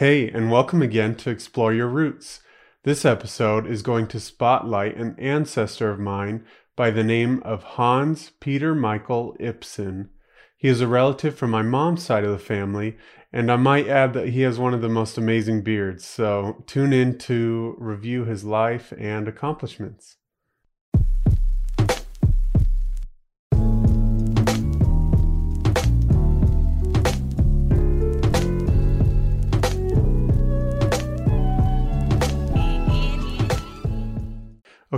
Hey, 0.00 0.30
and 0.30 0.50
welcome 0.50 0.80
again 0.80 1.14
to 1.16 1.28
Explore 1.28 1.74
Your 1.74 1.86
Roots. 1.86 2.40
This 2.84 3.04
episode 3.04 3.66
is 3.66 3.82
going 3.82 4.06
to 4.06 4.18
spotlight 4.18 4.96
an 4.96 5.14
ancestor 5.18 5.90
of 5.90 6.00
mine 6.00 6.46
by 6.74 6.90
the 6.90 7.04
name 7.04 7.42
of 7.44 7.62
Hans 7.62 8.30
Peter 8.40 8.74
Michael 8.74 9.36
Ibsen. 9.38 10.08
He 10.56 10.68
is 10.68 10.80
a 10.80 10.86
relative 10.86 11.34
from 11.34 11.50
my 11.50 11.60
mom's 11.60 12.02
side 12.02 12.24
of 12.24 12.30
the 12.30 12.38
family, 12.38 12.96
and 13.30 13.52
I 13.52 13.56
might 13.56 13.88
add 13.88 14.14
that 14.14 14.30
he 14.30 14.40
has 14.40 14.58
one 14.58 14.72
of 14.72 14.80
the 14.80 14.88
most 14.88 15.18
amazing 15.18 15.60
beards, 15.60 16.06
so 16.06 16.64
tune 16.66 16.94
in 16.94 17.18
to 17.18 17.76
review 17.76 18.24
his 18.24 18.42
life 18.42 18.94
and 18.96 19.28
accomplishments. 19.28 20.16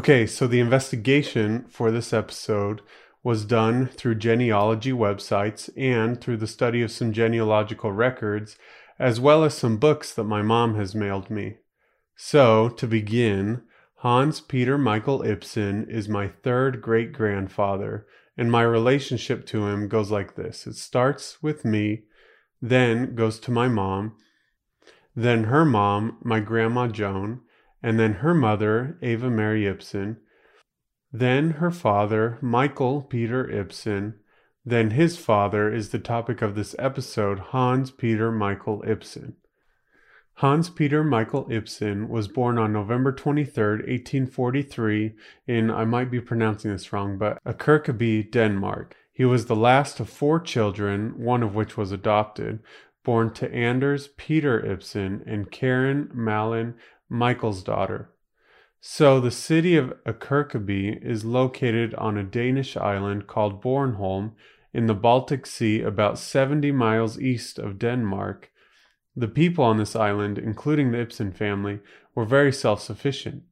Okay, 0.03 0.27
so 0.27 0.49
the 0.49 0.59
investigation 0.59 1.65
for 1.69 1.93
this 1.93 2.13
episode 2.13 2.81
was 3.23 3.45
done 3.45 3.87
through 3.87 4.17
genealogy 4.17 4.91
websites 4.91 5.71
and 5.77 6.21
through 6.21 6.39
the 6.39 6.49
study 6.49 6.83
of 6.83 6.91
some 6.91 7.13
genealogical 7.13 7.93
records, 7.93 8.59
as 8.99 9.21
well 9.21 9.45
as 9.45 9.55
some 9.55 9.77
books 9.77 10.13
that 10.13 10.25
my 10.25 10.43
mom 10.43 10.75
has 10.75 10.93
mailed 10.93 11.31
me. 11.31 11.59
So, 12.17 12.69
to 12.71 12.87
begin, 12.89 13.63
Hans 13.99 14.41
Peter 14.41 14.77
Michael 14.77 15.23
Ibsen 15.23 15.89
is 15.89 16.09
my 16.09 16.27
third 16.27 16.83
great 16.83 17.13
grandfather, 17.13 18.05
and 18.37 18.51
my 18.51 18.63
relationship 18.63 19.47
to 19.47 19.69
him 19.69 19.87
goes 19.87 20.11
like 20.11 20.35
this 20.35 20.67
it 20.67 20.75
starts 20.75 21.41
with 21.45 21.65
me, 21.65 22.03
then 22.61 23.15
goes 23.15 23.39
to 23.39 23.53
my 23.53 23.69
mom, 23.69 24.17
then 25.15 25.45
her 25.45 25.65
mom, 25.65 26.19
my 26.25 26.41
grandma 26.41 26.89
Joan 26.89 27.43
and 27.83 27.99
then 27.99 28.15
her 28.15 28.35
mother, 28.35 28.99
Ava 29.03 29.31
Mary 29.31 29.67
Ibsen, 29.67 30.19
then 31.13 31.51
her 31.53 31.71
father, 31.71 32.39
Michael 32.41 33.03
Peter 33.03 33.49
Ibsen, 33.51 34.15
then 34.65 34.91
his 34.91 35.19
father 35.19 35.73
is 35.73 35.91
the 35.91 35.99
topic 35.99 36.41
of 36.41 36.55
this 36.55 36.75
episode, 36.79 37.39
Hans 37.39 37.91
Peter 37.91 38.31
Michael 38.31 38.83
Ibsen. 38.87 39.37
Hans 40.37 40.71
Peter 40.71 41.05
Michael 41.05 41.47
Ibsen 41.51 42.09
was 42.09 42.29
born 42.29 42.59
on 42.59 42.73
November 42.73 43.13
23, 43.13 43.63
1843, 43.65 45.15
in, 45.47 45.71
I 45.71 45.85
might 45.85 46.11
be 46.11 46.21
pronouncing 46.21 46.71
this 46.71 46.93
wrong, 46.93 47.19
but 47.19 47.43
Aakirkeby, 47.45 48.31
Denmark. 48.31 48.97
He 49.13 49.25
was 49.25 49.47
the 49.47 49.57
last 49.57 50.01
of 50.01 50.09
four 50.09 50.41
children, 50.41 51.13
one 51.19 51.43
of 51.43 51.55
which 51.55 51.77
was 51.77 51.93
adopted, 51.93 52.61
born 53.05 53.33
to 53.35 53.53
Anders 53.53 54.09
Peter 54.17 54.65
Ibsen 54.65 55.23
and 55.27 55.51
Karen 55.51 56.11
Malin 56.15 56.75
Michael's 57.13 57.63
daughter. 57.63 58.11
So 58.81 59.21
the 59.21 59.31
city 59.31 59.77
of 59.77 59.93
Aakirkeby 60.05 61.05
is 61.05 61.25
located 61.25 61.95
on 61.95 62.17
a 62.17 62.25
Danish 62.25 62.77
island 62.77 63.27
called 63.27 63.63
Bornholm 63.63 64.33
in 64.73 64.87
the 64.87 64.95
Baltic 64.95 65.47
Sea 65.47 65.83
about 65.83 66.19
70 66.19 66.73
miles 66.73 67.21
east 67.21 67.59
of 67.59 67.79
Denmark. 67.79 68.51
The 69.15 69.29
people 69.29 69.63
on 69.63 69.77
this 69.77 69.95
island, 69.95 70.39
including 70.39 70.91
the 70.91 71.01
Ibsen 71.01 71.33
family, 71.33 71.81
were 72.15 72.25
very 72.25 72.53
self-sufficient. 72.53 73.43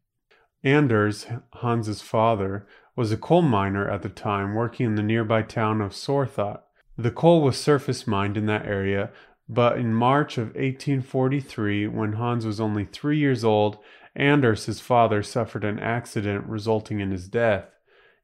Anders, 0.64 1.26
Hans's 1.60 2.00
father, 2.00 2.66
was 2.96 3.12
a 3.12 3.16
coal 3.16 3.42
miner 3.42 3.88
at 3.88 4.02
the 4.02 4.08
time 4.08 4.54
working 4.54 4.86
in 4.86 4.94
the 4.94 5.02
nearby 5.02 5.42
town 5.42 5.80
of 5.80 5.92
Sorthat. 5.92 6.62
The 6.96 7.10
coal 7.10 7.42
was 7.42 7.58
surface 7.58 8.06
mined 8.06 8.36
in 8.36 8.46
that 8.46 8.66
area, 8.66 9.10
but 9.52 9.78
in 9.78 9.92
March 9.92 10.38
of 10.38 10.54
1843, 10.54 11.88
when 11.88 12.12
Hans 12.12 12.46
was 12.46 12.60
only 12.60 12.84
three 12.84 13.18
years 13.18 13.42
old, 13.42 13.78
Anders, 14.14 14.66
his 14.66 14.80
father, 14.80 15.24
suffered 15.24 15.64
an 15.64 15.80
accident 15.80 16.46
resulting 16.46 17.00
in 17.00 17.10
his 17.10 17.26
death. 17.26 17.64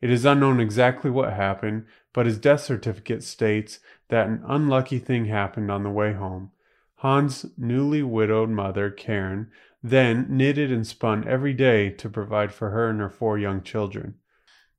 It 0.00 0.08
is 0.08 0.24
unknown 0.24 0.60
exactly 0.60 1.10
what 1.10 1.32
happened, 1.32 1.86
but 2.12 2.26
his 2.26 2.38
death 2.38 2.60
certificate 2.60 3.24
states 3.24 3.80
that 4.08 4.28
an 4.28 4.44
unlucky 4.46 5.00
thing 5.00 5.24
happened 5.24 5.68
on 5.68 5.82
the 5.82 5.90
way 5.90 6.12
home. 6.12 6.52
Hans' 7.00 7.46
newly 7.58 8.04
widowed 8.04 8.50
mother, 8.50 8.88
Karen, 8.88 9.50
then 9.82 10.26
knitted 10.28 10.70
and 10.70 10.86
spun 10.86 11.26
every 11.26 11.54
day 11.54 11.90
to 11.90 12.08
provide 12.08 12.52
for 12.52 12.70
her 12.70 12.88
and 12.88 13.00
her 13.00 13.10
four 13.10 13.36
young 13.36 13.62
children. 13.62 14.14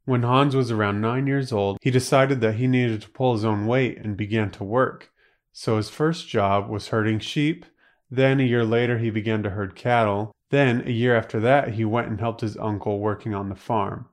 When 0.05 0.23
Hans 0.23 0.55
was 0.55 0.71
around 0.71 1.01
nine 1.01 1.27
years 1.27 1.51
old, 1.51 1.77
he 1.81 1.91
decided 1.91 2.39
that 2.39 2.55
he 2.55 2.67
needed 2.67 3.01
to 3.01 3.09
pull 3.09 3.33
his 3.33 3.43
own 3.43 3.65
weight 3.65 3.97
and 3.97 4.15
began 4.15 4.49
to 4.51 4.63
work. 4.63 5.11
So 5.59 5.77
his 5.77 5.89
first 5.89 6.27
job 6.27 6.69
was 6.69 6.89
herding 6.89 7.17
sheep. 7.17 7.65
Then 8.11 8.39
a 8.39 8.43
year 8.43 8.63
later, 8.63 8.99
he 8.99 9.09
began 9.09 9.41
to 9.41 9.49
herd 9.49 9.75
cattle. 9.75 10.31
Then, 10.51 10.83
a 10.85 10.91
year 10.91 11.17
after 11.17 11.39
that, 11.39 11.73
he 11.73 11.83
went 11.83 12.09
and 12.09 12.19
helped 12.19 12.41
his 12.41 12.57
uncle 12.57 12.99
working 12.99 13.33
on 13.33 13.49
the 13.49 13.55
farm. 13.55 14.05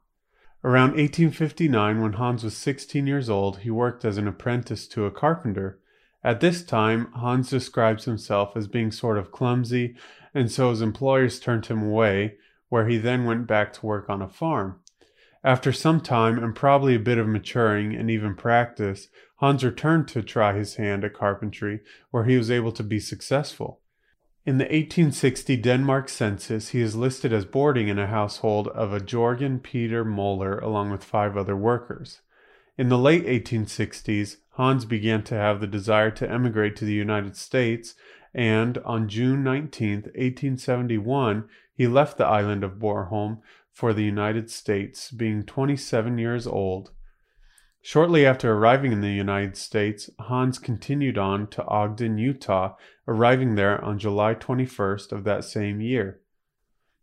Around 0.65 0.93
1859, 0.93 2.01
when 2.01 2.15
Hans 2.15 2.45
was 2.45 2.57
16 2.57 3.07
years 3.07 3.29
old, 3.29 3.59
he 3.59 3.71
worked 3.71 4.07
as 4.07 4.17
an 4.17 4.27
apprentice 4.27 4.89
to 4.89 5.05
a 5.05 5.11
carpenter. 5.11 5.79
At 6.25 6.41
this 6.41 6.65
time, 6.65 7.13
Hans 7.13 7.51
describes 7.51 8.07
himself 8.07 8.57
as 8.57 8.67
being 8.67 8.91
sort 8.91 9.19
of 9.19 9.31
clumsy, 9.31 9.97
and 10.33 10.51
so 10.51 10.71
his 10.71 10.81
employers 10.81 11.39
turned 11.39 11.67
him 11.67 11.83
away, 11.83 12.37
where 12.71 12.89
he 12.89 12.97
then 12.97 13.27
went 13.27 13.47
back 13.47 13.75
to 13.75 13.87
work 13.87 14.09
on 14.09 14.23
a 14.23 14.29
farm. 14.29 14.81
After 15.45 15.73
some 15.75 16.01
time 16.01 16.43
and 16.43 16.57
probably 16.57 16.95
a 16.95 16.99
bit 16.99 17.19
of 17.19 17.29
maturing 17.29 17.95
and 17.95 18.11
even 18.11 18.35
practice, 18.35 19.09
Hans 19.45 19.63
returned 19.63 20.09
to 20.09 20.23
try 20.23 20.55
his 20.55 20.77
hand 20.77 21.05
at 21.05 21.13
carpentry, 21.13 21.81
where 22.11 22.25
he 22.25 22.39
was 22.39 22.51
able 22.51 22.73
to 22.73 22.83
be 22.83 22.99
successful. 22.99 23.83
In 24.47 24.57
the 24.57 24.65
1860 24.65 25.59
Denmark 25.59 26.09
census, 26.09 26.71
he 26.71 26.81
is 26.81 26.97
listed 26.97 27.31
as 27.31 27.45
boarding 27.45 27.89
in 27.89 27.99
a 27.99 28.07
household 28.07 28.69
of 28.69 28.95
a 28.95 29.01
Jorgen 29.01 29.63
Peter 29.63 30.03
Moller 30.03 30.59
along 30.61 30.91
with 30.91 31.05
five 31.05 31.37
other 31.37 31.55
workers. 31.55 32.23
In 32.79 32.89
the 32.89 32.97
late 32.97 33.27
1860s, 33.27 34.39
Hans 34.53 34.87
began 34.87 35.23
to 35.25 35.35
have 35.35 35.61
the 35.61 35.67
desire 35.67 36.11
to 36.13 36.31
emigrate 36.31 36.75
to 36.77 36.87
the 36.87 36.95
United 36.95 37.37
States, 37.37 37.97
and 38.33 38.79
on 38.79 39.11
June 39.11 39.45
19, 39.45 40.05
1871, 40.15 41.47
he 41.75 41.87
left 41.87 42.17
the 42.17 42.25
island 42.25 42.65
of 42.65 42.79
Bornholm 42.79 43.43
for 43.71 43.93
the 43.93 44.05
United 44.05 44.51
States, 44.51 45.11
being 45.11 45.43
27 45.43 46.17
years 46.17 46.47
old. 46.47 46.93
Shortly 47.87 48.25
after 48.25 48.51
arriving 48.51 48.93
in 48.93 49.03
the 49.03 49.13
United 49.13 49.59
States, 49.59 50.09
Hans 50.19 50.59
continued 50.59 51.19
on 51.19 51.49
to 51.49 51.63
Ogden, 51.67 52.17
Utah, 52.17 52.77
arriving 53.07 53.57
there 53.57 53.79
on 53.85 53.99
July 53.99 54.35
21st 54.35 55.13
of 55.13 55.25
that 55.25 55.45
same 55.45 55.83
year. 55.83 56.23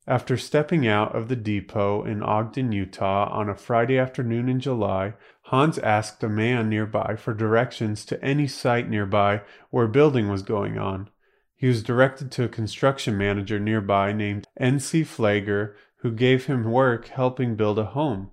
After 0.07 0.37
stepping 0.37 0.87
out 0.87 1.15
of 1.15 1.27
the 1.27 1.35
depot 1.35 2.03
in 2.03 2.23
Ogden, 2.23 2.71
Utah 2.71 3.29
on 3.31 3.47
a 3.47 3.53
Friday 3.53 3.99
afternoon 3.99 4.49
in 4.49 4.59
July, 4.59 5.13
Hans 5.43 5.77
asked 5.77 6.23
a 6.23 6.27
man 6.27 6.67
nearby 6.67 7.15
for 7.15 7.35
directions 7.35 8.03
to 8.05 8.25
any 8.25 8.47
site 8.47 8.89
nearby 8.89 9.41
where 9.69 9.87
building 9.87 10.29
was 10.29 10.41
going 10.41 10.79
on. 10.79 11.11
He 11.55 11.67
was 11.67 11.83
directed 11.83 12.31
to 12.31 12.45
a 12.45 12.49
construction 12.49 13.15
manager 13.15 13.59
nearby 13.59 14.13
named 14.13 14.47
N.C. 14.57 15.03
Flager, 15.03 15.75
who 15.97 16.11
gave 16.11 16.47
him 16.47 16.63
work 16.63 17.09
helping 17.09 17.55
build 17.55 17.77
a 17.77 17.85
home. 17.85 18.31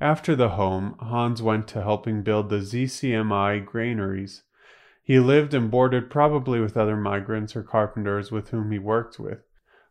After 0.00 0.36
the 0.36 0.50
home, 0.50 0.94
Hans 1.00 1.42
went 1.42 1.66
to 1.68 1.82
helping 1.82 2.22
build 2.22 2.50
the 2.50 2.60
ZCMI 2.60 3.64
granaries. 3.64 4.42
He 5.02 5.18
lived 5.18 5.54
and 5.54 5.70
boarded 5.70 6.08
probably 6.08 6.60
with 6.60 6.76
other 6.76 6.96
migrants 6.96 7.56
or 7.56 7.62
carpenters 7.62 8.30
with 8.30 8.50
whom 8.50 8.70
he 8.70 8.78
worked 8.78 9.18
with. 9.18 9.40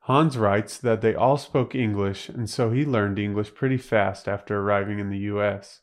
Hans 0.01 0.38
writes 0.38 0.78
that 0.78 1.01
they 1.01 1.13
all 1.13 1.38
spoke 1.38 1.75
English, 1.75 2.29
and 2.29 2.50
so 2.50 2.72
he 2.72 2.85
learned 2.85 3.19
English 3.19 3.53
pretty 3.53 3.78
fast 3.78 4.29
after 4.29 4.57
arriving 4.57 5.00
in 5.00 5.09
the 5.09 5.18
U.S. 5.19 5.81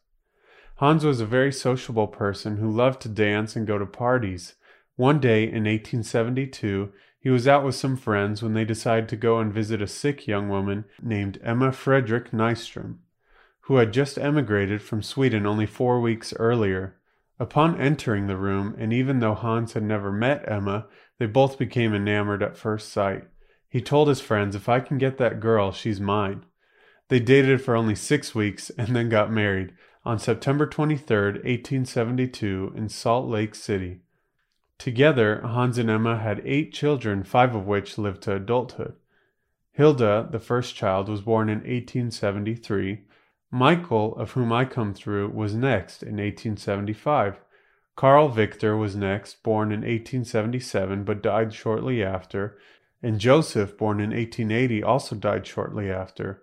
Hans 0.77 1.05
was 1.05 1.21
a 1.21 1.27
very 1.27 1.53
sociable 1.53 2.07
person 2.07 2.57
who 2.57 2.71
loved 2.71 3.03
to 3.03 3.09
dance 3.11 3.55
and 3.55 3.67
go 3.67 3.77
to 3.77 3.85
parties. 3.85 4.55
One 4.97 5.21
day 5.21 5.43
in 5.43 5.65
1872, 5.65 6.91
he 7.21 7.29
was 7.29 7.47
out 7.47 7.65
with 7.65 7.75
some 7.75 7.97
friends 7.97 8.43
when 8.43 8.55
they 8.55 8.65
decided 8.65 9.09
to 9.11 9.17
go 9.17 9.39
and 9.39 9.53
visit 9.53 9.83
a 9.83 9.87
sick 9.87 10.27
young 10.27 10.49
woman 10.49 10.87
named 11.03 11.39
Emma 11.43 11.71
Frederick 11.73 12.33
Nystrom, 12.33 13.01
who 13.67 13.77
had 13.77 13.93
just 13.93 14.19
emigrated 14.19 14.83
from 14.83 15.03
Sweden 15.03 15.47
only 15.47 15.67
four 15.67 16.01
weeks 16.01 16.35
earlier. 16.39 16.97
Upon 17.39 17.81
entering 17.81 18.27
the 18.27 18.37
room, 18.37 18.75
and 18.79 18.93
even 18.93 19.21
though 19.21 19.35
Hans 19.35 19.73
had 19.73 19.83
never 19.83 20.13
met 20.13 20.45
Emma, 20.47 20.87
they 21.19 21.27
both 21.27 21.59
became 21.59 21.95
enamored 21.95 22.43
at 22.43 22.57
first 22.57 22.93
sight. 22.93 23.25
He 23.69 23.81
told 23.81 24.09
his 24.09 24.21
friends, 24.21 24.55
If 24.55 24.69
I 24.69 24.81
can 24.81 24.99
get 24.99 25.19
that 25.19 25.41
girl, 25.41 25.73
she's 25.73 26.01
mine. 26.01 26.45
They 27.09 27.21
dated 27.21 27.63
for 27.63 27.75
only 27.75 27.95
six 27.95 28.35
weeks 28.35 28.71
and 28.79 28.95
then 28.95 29.09
got 29.09 29.33
married 29.33 29.73
on 30.05 30.19
September 30.19 30.67
23, 30.67 31.17
1872, 31.17 32.75
in 32.77 32.89
Salt 32.89 33.29
Lake 33.29 33.55
City. 33.55 34.01
Together, 34.79 35.41
Hans 35.41 35.79
and 35.79 35.89
Emma 35.89 36.19
had 36.19 36.43
eight 36.45 36.73
children, 36.73 37.25
five 37.25 37.55
of 37.55 37.67
which 37.67 37.97
lived 37.97 38.23
to 38.23 38.37
adulthood. 38.37 38.95
Hilda, 39.73 40.29
the 40.31 40.39
first 40.39 40.77
child, 40.77 41.09
was 41.09 41.23
born 41.23 41.49
in 41.49 41.59
1873. 41.59 43.05
Michael, 43.55 44.17
of 44.17 44.33
whom 44.33 44.53
I 44.53 44.65
come 44.65 44.93
through, 44.93 45.29
was 45.29 45.55
next 45.55 46.03
in 46.03 46.17
1875. 46.17 47.39
Carl 47.95 48.29
Victor 48.29 48.77
was 48.77 48.97
next, 48.97 49.45
born 49.45 49.71
in 49.71 49.83
1877 49.83 51.05
but 51.05 51.23
died 51.23 51.55
shortly 51.55 52.03
after, 52.03 52.59
and 53.01 53.21
Joseph, 53.21 53.79
born 53.79 54.01
in 54.01 54.11
1880, 54.11 54.83
also 54.83 55.15
died 55.15 55.47
shortly 55.47 55.89
after. 55.89 56.43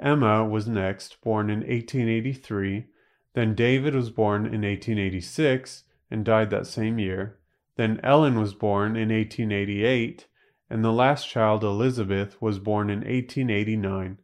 Emma 0.00 0.42
was 0.42 0.66
next, 0.66 1.20
born 1.20 1.50
in 1.50 1.58
1883. 1.58 2.86
Then 3.34 3.54
David 3.54 3.94
was 3.94 4.08
born 4.08 4.46
in 4.46 4.62
1886 4.62 5.84
and 6.10 6.24
died 6.24 6.48
that 6.48 6.66
same 6.66 6.98
year. 6.98 7.36
Then 7.76 8.00
Ellen 8.02 8.40
was 8.40 8.54
born 8.54 8.96
in 8.96 9.10
1888, 9.10 10.26
and 10.70 10.82
the 10.82 10.92
last 10.92 11.28
child, 11.28 11.62
Elizabeth, 11.62 12.40
was 12.40 12.58
born 12.58 12.88
in 12.88 13.00
1889. 13.00 14.16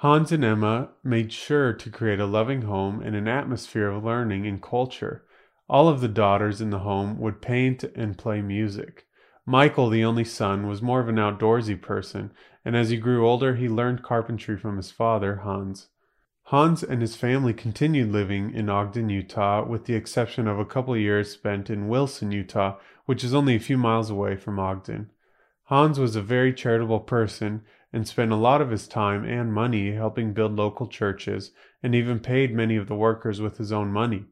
Hans 0.00 0.32
and 0.32 0.42
Emma 0.42 0.88
made 1.04 1.30
sure 1.30 1.74
to 1.74 1.90
create 1.90 2.20
a 2.20 2.24
loving 2.24 2.62
home 2.62 3.02
and 3.02 3.14
an 3.14 3.28
atmosphere 3.28 3.90
of 3.90 4.02
learning 4.02 4.46
and 4.46 4.62
culture. 4.62 5.26
All 5.68 5.90
of 5.90 6.00
the 6.00 6.08
daughters 6.08 6.62
in 6.62 6.70
the 6.70 6.78
home 6.78 7.18
would 7.20 7.42
paint 7.42 7.84
and 7.84 8.16
play 8.16 8.40
music. 8.40 9.06
Michael, 9.44 9.90
the 9.90 10.02
only 10.02 10.24
son, 10.24 10.66
was 10.66 10.80
more 10.80 11.00
of 11.00 11.08
an 11.10 11.16
outdoorsy 11.16 11.78
person, 11.78 12.32
and 12.64 12.74
as 12.74 12.88
he 12.88 12.96
grew 12.96 13.28
older, 13.28 13.56
he 13.56 13.68
learned 13.68 14.02
carpentry 14.02 14.56
from 14.56 14.78
his 14.78 14.90
father, 14.90 15.40
Hans. 15.44 15.88
Hans 16.44 16.82
and 16.82 17.02
his 17.02 17.14
family 17.14 17.52
continued 17.52 18.10
living 18.10 18.54
in 18.54 18.70
Ogden, 18.70 19.10
Utah, 19.10 19.66
with 19.66 19.84
the 19.84 19.96
exception 19.96 20.48
of 20.48 20.58
a 20.58 20.64
couple 20.64 20.94
of 20.94 21.00
years 21.00 21.30
spent 21.30 21.68
in 21.68 21.88
Wilson, 21.88 22.32
Utah, 22.32 22.78
which 23.04 23.22
is 23.22 23.34
only 23.34 23.54
a 23.54 23.60
few 23.60 23.76
miles 23.76 24.08
away 24.08 24.34
from 24.34 24.58
Ogden. 24.58 25.10
Hans 25.64 25.98
was 25.98 26.16
a 26.16 26.22
very 26.22 26.54
charitable 26.54 27.00
person 27.00 27.64
and 27.92 28.06
spent 28.06 28.32
a 28.32 28.36
lot 28.36 28.60
of 28.60 28.70
his 28.70 28.86
time 28.86 29.24
and 29.24 29.52
money 29.52 29.92
helping 29.92 30.32
build 30.32 30.54
local 30.56 30.86
churches 30.86 31.50
and 31.82 31.94
even 31.94 32.20
paid 32.20 32.54
many 32.54 32.76
of 32.76 32.86
the 32.86 32.94
workers 32.94 33.40
with 33.40 33.58
his 33.58 33.72
own 33.72 33.92
money. 33.92 34.26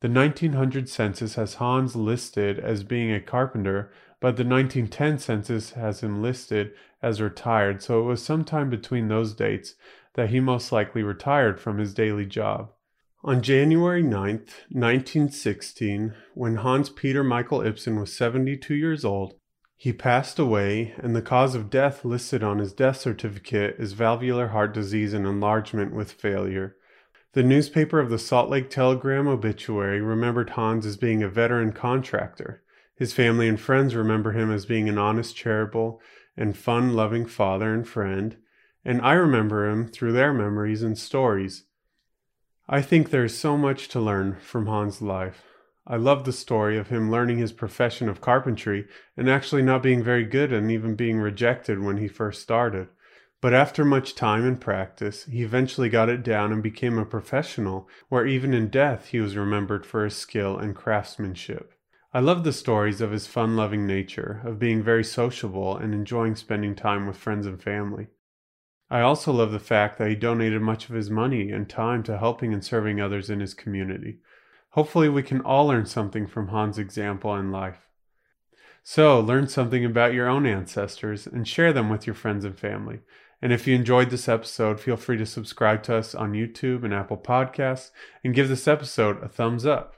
The 0.00 0.08
1900 0.08 0.88
census 0.88 1.34
has 1.34 1.54
Hans 1.54 1.96
listed 1.96 2.58
as 2.58 2.84
being 2.84 3.12
a 3.12 3.20
carpenter, 3.20 3.90
but 4.20 4.36
the 4.36 4.44
1910 4.44 5.18
census 5.18 5.72
has 5.72 6.02
him 6.02 6.22
listed 6.22 6.72
as 7.02 7.20
retired, 7.20 7.82
so 7.82 8.00
it 8.00 8.04
was 8.04 8.22
sometime 8.22 8.70
between 8.70 9.08
those 9.08 9.34
dates 9.34 9.74
that 10.14 10.30
he 10.30 10.40
most 10.40 10.72
likely 10.72 11.02
retired 11.02 11.60
from 11.60 11.78
his 11.78 11.94
daily 11.94 12.26
job. 12.26 12.72
On 13.24 13.42
January 13.42 14.02
9th, 14.02 14.64
1916, 14.70 16.14
when 16.34 16.56
Hans 16.56 16.90
Peter 16.90 17.24
Michael 17.24 17.60
Ibsen 17.60 17.98
was 17.98 18.14
72 18.14 18.74
years 18.74 19.04
old, 19.04 19.34
he 19.76 19.92
passed 19.92 20.38
away, 20.38 20.94
and 20.96 21.14
the 21.14 21.20
cause 21.20 21.54
of 21.54 21.68
death 21.68 22.02
listed 22.02 22.42
on 22.42 22.58
his 22.58 22.72
death 22.72 22.98
certificate 22.98 23.76
is 23.78 23.92
valvular 23.92 24.48
heart 24.48 24.72
disease 24.72 25.12
and 25.12 25.26
enlargement 25.26 25.94
with 25.94 26.12
failure. 26.12 26.76
The 27.34 27.42
newspaper 27.42 28.00
of 28.00 28.08
the 28.08 28.18
Salt 28.18 28.48
Lake 28.48 28.70
Telegram 28.70 29.28
obituary 29.28 30.00
remembered 30.00 30.50
Hans 30.50 30.86
as 30.86 30.96
being 30.96 31.22
a 31.22 31.28
veteran 31.28 31.72
contractor. 31.72 32.62
His 32.94 33.12
family 33.12 33.46
and 33.46 33.60
friends 33.60 33.94
remember 33.94 34.32
him 34.32 34.50
as 34.50 34.64
being 34.64 34.88
an 34.88 34.96
honest, 34.96 35.36
charitable, 35.36 36.00
and 36.34 36.56
fun 36.56 36.94
loving 36.94 37.26
father 37.26 37.74
and 37.74 37.86
friend, 37.86 38.38
and 38.82 39.02
I 39.02 39.12
remember 39.12 39.68
him 39.68 39.86
through 39.86 40.12
their 40.12 40.32
memories 40.32 40.82
and 40.82 40.96
stories. 40.96 41.64
I 42.66 42.80
think 42.80 43.10
there 43.10 43.24
is 43.24 43.38
so 43.38 43.58
much 43.58 43.88
to 43.88 44.00
learn 44.00 44.36
from 44.40 44.66
Hans' 44.66 45.02
life. 45.02 45.44
I 45.88 45.96
love 45.96 46.24
the 46.24 46.32
story 46.32 46.76
of 46.78 46.88
him 46.88 47.10
learning 47.10 47.38
his 47.38 47.52
profession 47.52 48.08
of 48.08 48.20
carpentry 48.20 48.88
and 49.16 49.30
actually 49.30 49.62
not 49.62 49.84
being 49.84 50.02
very 50.02 50.24
good 50.24 50.52
and 50.52 50.70
even 50.70 50.96
being 50.96 51.18
rejected 51.18 51.80
when 51.80 51.98
he 51.98 52.08
first 52.08 52.42
started. 52.42 52.88
But 53.40 53.54
after 53.54 53.84
much 53.84 54.16
time 54.16 54.44
and 54.44 54.60
practice, 54.60 55.26
he 55.26 55.42
eventually 55.42 55.88
got 55.88 56.08
it 56.08 56.24
down 56.24 56.52
and 56.52 56.62
became 56.62 56.98
a 56.98 57.04
professional, 57.04 57.88
where 58.08 58.26
even 58.26 58.52
in 58.52 58.68
death 58.68 59.08
he 59.08 59.20
was 59.20 59.36
remembered 59.36 59.86
for 59.86 60.02
his 60.02 60.16
skill 60.16 60.58
and 60.58 60.74
craftsmanship. 60.74 61.72
I 62.12 62.20
love 62.20 62.42
the 62.42 62.52
stories 62.52 63.00
of 63.00 63.12
his 63.12 63.26
fun 63.26 63.54
loving 63.56 63.86
nature, 63.86 64.40
of 64.44 64.58
being 64.58 64.82
very 64.82 65.04
sociable 65.04 65.76
and 65.76 65.94
enjoying 65.94 66.34
spending 66.34 66.74
time 66.74 67.06
with 67.06 67.16
friends 67.16 67.46
and 67.46 67.62
family. 67.62 68.08
I 68.90 69.02
also 69.02 69.32
love 69.32 69.52
the 69.52 69.60
fact 69.60 69.98
that 69.98 70.08
he 70.08 70.16
donated 70.16 70.62
much 70.62 70.88
of 70.88 70.94
his 70.94 71.10
money 71.10 71.50
and 71.50 71.68
time 71.68 72.02
to 72.04 72.18
helping 72.18 72.52
and 72.52 72.64
serving 72.64 73.00
others 73.00 73.28
in 73.30 73.40
his 73.40 73.54
community. 73.54 74.18
Hopefully, 74.76 75.08
we 75.08 75.22
can 75.22 75.40
all 75.40 75.66
learn 75.68 75.86
something 75.86 76.26
from 76.26 76.48
Hans' 76.48 76.76
example 76.76 77.34
in 77.34 77.50
life. 77.50 77.88
So, 78.82 79.18
learn 79.18 79.48
something 79.48 79.86
about 79.86 80.12
your 80.12 80.28
own 80.28 80.44
ancestors 80.44 81.26
and 81.26 81.48
share 81.48 81.72
them 81.72 81.88
with 81.88 82.06
your 82.06 82.14
friends 82.14 82.44
and 82.44 82.58
family. 82.58 83.00
And 83.40 83.54
if 83.54 83.66
you 83.66 83.74
enjoyed 83.74 84.10
this 84.10 84.28
episode, 84.28 84.78
feel 84.78 84.98
free 84.98 85.16
to 85.16 85.24
subscribe 85.24 85.82
to 85.84 85.96
us 85.96 86.14
on 86.14 86.34
YouTube 86.34 86.84
and 86.84 86.92
Apple 86.92 87.16
Podcasts 87.16 87.90
and 88.22 88.34
give 88.34 88.50
this 88.50 88.68
episode 88.68 89.22
a 89.22 89.28
thumbs 89.28 89.64
up. 89.64 89.95